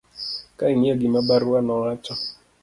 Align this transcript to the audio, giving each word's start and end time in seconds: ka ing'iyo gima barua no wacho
ka 0.57 0.65
ing'iyo 0.73 0.93
gima 1.01 1.19
barua 1.27 1.59
no 1.65 1.73
wacho 1.81 2.13